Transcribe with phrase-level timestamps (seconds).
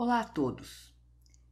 [0.00, 0.94] Olá a todos.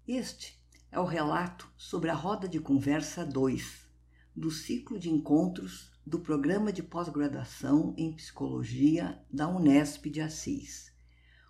[0.06, 0.56] Este
[0.93, 3.88] é o relato sobre a roda de conversa 2
[4.37, 10.93] do ciclo de encontros do Programa de Pós-Graduação em Psicologia da Unesp de Assis.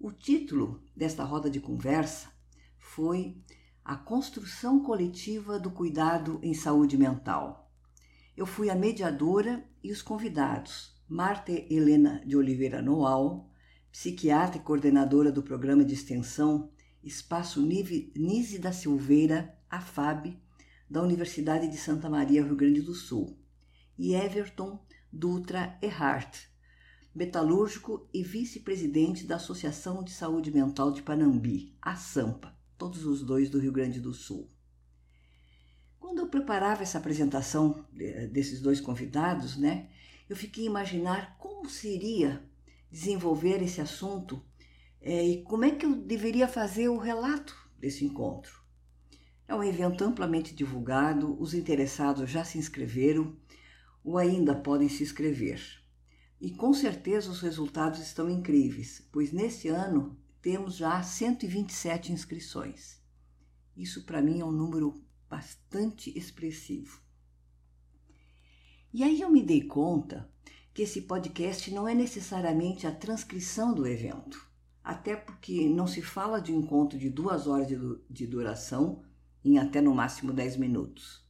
[0.00, 2.32] O título desta roda de conversa
[2.82, 3.38] foi
[3.82, 7.70] A Construção Coletiva do Cuidado em Saúde Mental.
[8.36, 13.48] Eu fui a mediadora e os convidados, Marta Helena de Oliveira Noal,
[13.90, 16.70] psiquiatra e coordenadora do programa de extensão
[17.02, 20.38] Espaço Nise da Silveira, AFAB,
[20.88, 23.38] da Universidade de Santa Maria, Rio Grande do Sul,
[23.98, 24.78] e Everton
[25.10, 26.48] Dutra Erhardt,
[27.14, 33.48] metalúrgico e vice-presidente da Associação de Saúde Mental de Panambi, a SAMPA, todos os dois
[33.48, 34.50] do Rio Grande do Sul.
[36.00, 37.86] Quando eu preparava essa apresentação
[38.32, 39.88] desses dois convidados, né,
[40.28, 42.42] eu fiquei a imaginar como seria
[42.90, 44.44] desenvolver esse assunto
[45.00, 48.60] é, e como é que eu deveria fazer o relato desse encontro.
[49.46, 53.36] É um evento amplamente divulgado, os interessados já se inscreveram
[54.02, 55.62] ou ainda podem se inscrever.
[56.40, 63.00] E com certeza os resultados estão incríveis, pois neste ano temos já 127 inscrições.
[63.76, 67.00] Isso para mim é um número bastante expressivo.
[68.92, 70.28] E aí eu me dei conta
[70.74, 74.44] que esse podcast não é necessariamente a transcrição do evento,
[74.82, 77.68] até porque não se fala de um encontro de duas horas
[78.10, 79.04] de duração
[79.44, 81.24] em até no máximo 10 minutos.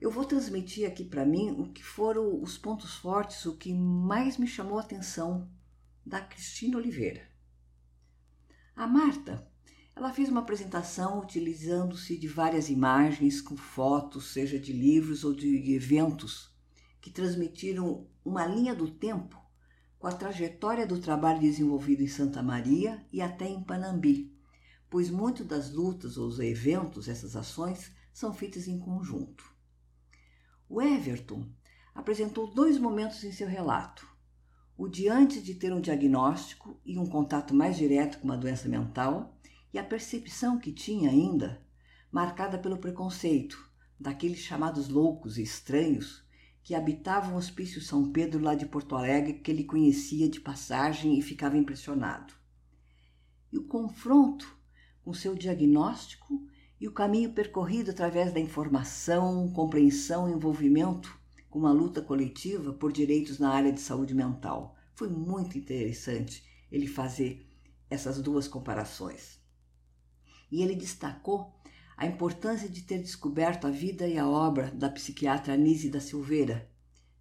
[0.00, 4.38] Eu vou transmitir aqui para mim o que foram os pontos fortes, o que mais
[4.38, 5.50] me chamou a atenção
[6.06, 7.37] da Cristina Oliveira.
[8.78, 9.44] A Marta,
[9.96, 15.74] ela fez uma apresentação utilizando-se de várias imagens com fotos, seja de livros ou de
[15.74, 16.56] eventos,
[17.00, 19.36] que transmitiram uma linha do tempo
[19.98, 24.32] com a trajetória do trabalho desenvolvido em Santa Maria e até em Panambi,
[24.88, 29.42] pois muito das lutas ou os eventos, essas ações, são feitas em conjunto.
[30.68, 31.50] O Everton
[31.92, 34.06] apresentou dois momentos em seu relato.
[34.78, 38.68] O de antes de ter um diagnóstico e um contato mais direto com uma doença
[38.68, 39.36] mental,
[39.74, 41.60] e a percepção que tinha ainda,
[42.12, 43.58] marcada pelo preconceito
[43.98, 46.24] daqueles chamados loucos e estranhos
[46.62, 51.18] que habitavam o Hospício São Pedro lá de Porto Alegre, que ele conhecia de passagem
[51.18, 52.32] e ficava impressionado.
[53.52, 54.56] E o confronto
[55.02, 56.46] com seu diagnóstico
[56.80, 61.17] e o caminho percorrido através da informação, compreensão e envolvimento
[61.48, 64.76] com uma luta coletiva por direitos na área de saúde mental.
[64.94, 67.46] Foi muito interessante ele fazer
[67.88, 69.38] essas duas comparações.
[70.50, 71.54] E ele destacou
[71.96, 76.70] a importância de ter descoberto a vida e a obra da psiquiatra Anise da Silveira,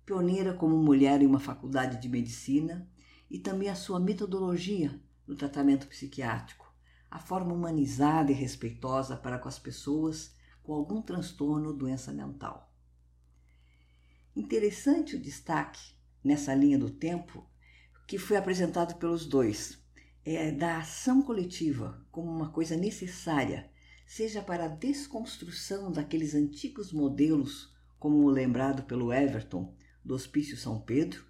[0.06, 2.90] pioneira como mulher em uma faculdade de medicina,
[3.30, 6.68] e também a sua metodologia no tratamento psiquiátrico
[7.10, 12.67] a forma humanizada e respeitosa para com as pessoas com algum transtorno ou doença mental.
[14.38, 15.82] Interessante o destaque
[16.24, 17.44] nessa linha do tempo
[18.08, 19.84] que foi apresentado pelos dois,
[20.24, 23.68] é da ação coletiva como uma coisa necessária,
[24.06, 29.76] seja para a desconstrução daqueles antigos modelos, como o lembrado pelo Everton
[30.06, 31.26] do Hospício São Pedro,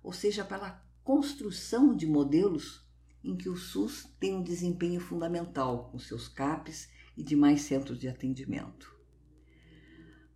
[0.00, 2.86] ou seja pela construção de modelos
[3.24, 8.06] em que o SUS tem um desempenho fundamental com seus CAPs e demais centros de
[8.06, 8.91] atendimento.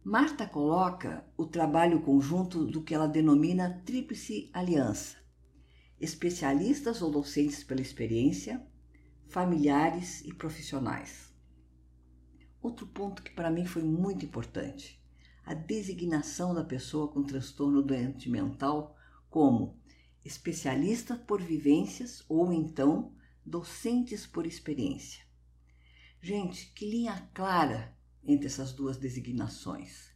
[0.09, 5.17] Marta coloca o trabalho conjunto do que ela denomina Tríplice Aliança:
[6.01, 8.65] especialistas ou docentes pela experiência,
[9.27, 11.35] familiares e profissionais.
[12.63, 15.05] Outro ponto que para mim foi muito importante:
[15.45, 18.95] a designação da pessoa com transtorno doente mental
[19.29, 19.77] como
[20.25, 23.13] especialista por vivências ou então
[23.45, 25.25] docentes por experiência.
[26.23, 27.96] Gente, que linha clara
[28.27, 30.11] entre essas duas designações.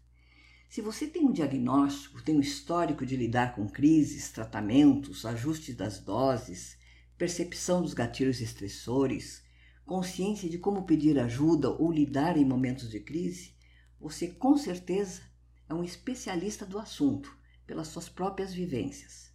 [0.69, 5.99] Se você tem um diagnóstico, tem um histórico de lidar com crises, tratamentos, ajuste das
[5.99, 6.79] doses,
[7.19, 9.43] percepção dos gatilhos estressores,
[9.85, 13.53] consciência de como pedir ajuda ou lidar em momentos de crise,
[14.01, 15.23] você com certeza
[15.69, 17.37] é um especialista do assunto
[17.67, 19.33] pelas suas próprias vivências.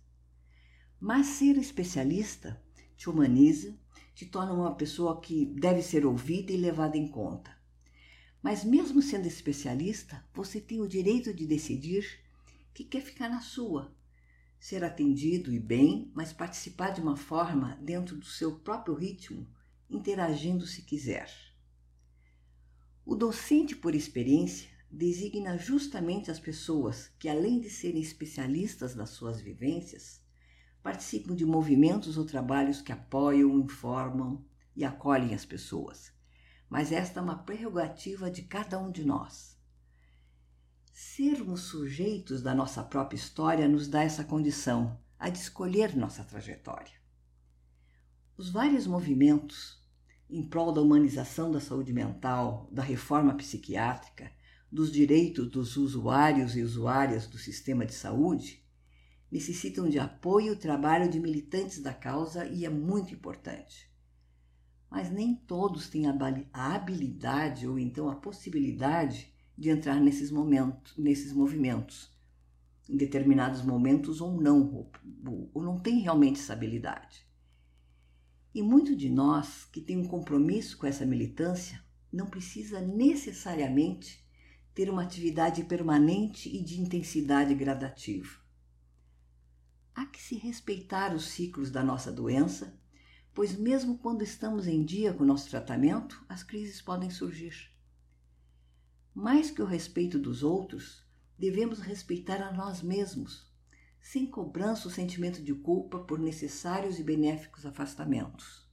[0.99, 2.61] Mas ser especialista
[2.97, 3.77] te humaniza,
[4.13, 7.54] te torna uma pessoa que deve ser ouvida e levada em conta.
[8.45, 12.19] Mas mesmo sendo especialista, você tem o direito de decidir
[12.75, 13.91] que quer ficar na sua,
[14.59, 19.47] ser atendido e bem, mas participar de uma forma dentro do seu próprio ritmo,
[19.89, 21.27] interagindo se quiser.
[23.03, 29.41] O docente por experiência designa justamente as pessoas que, além de serem especialistas das suas
[29.41, 30.21] vivências,
[30.83, 34.45] participam de movimentos ou trabalhos que apoiam, informam
[34.75, 36.14] e acolhem as pessoas.
[36.75, 39.57] Mas esta é uma prerrogativa de cada um de nós.
[40.93, 46.91] Sermos sujeitos da nossa própria história nos dá essa condição, a de escolher nossa trajetória.
[48.35, 49.81] Os vários movimentos
[50.29, 54.29] em prol da humanização da saúde mental, da reforma psiquiátrica,
[54.69, 58.61] dos direitos dos usuários e usuárias do sistema de saúde,
[59.31, 63.94] necessitam de apoio e trabalho de militantes da causa e é muito importante.
[64.95, 71.33] Mas nem todos têm a habilidade ou então a possibilidade de entrar nesses momentos, nesses
[71.33, 72.17] movimentos,
[72.87, 77.27] em determinados momentos ou não, ou, ou não tem realmente essa habilidade.
[78.53, 84.25] E muito de nós que tem um compromisso com essa militância não precisa necessariamente
[84.73, 88.39] ter uma atividade permanente e de intensidade gradativa.
[89.93, 92.79] Há que se respeitar os ciclos da nossa doença,
[93.35, 97.69] pois, mesmo quando estamos em dia com o nosso tratamento, as crises podem surgir.
[99.13, 101.05] Mais que o respeito dos outros,
[101.37, 103.53] devemos respeitar a nós mesmos,
[104.01, 108.65] sem cobrança o sentimento de culpa por necessários e benéficos afastamentos.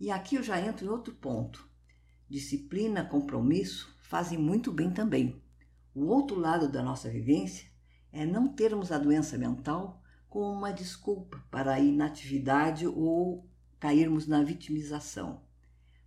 [0.00, 1.68] E aqui eu já entro em outro ponto.
[2.26, 5.42] Disciplina, compromisso fazem muito bem também.
[5.94, 7.68] O outro lado da nossa vivência
[8.10, 13.46] é não termos a doença mental como uma desculpa para a inatividade ou
[13.78, 15.42] cairmos na vitimização.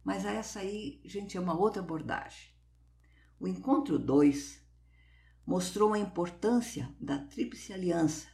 [0.03, 2.49] Mas essa aí, gente, é uma outra abordagem.
[3.39, 4.61] O encontro 2
[5.45, 8.27] mostrou a importância da Tríplice Aliança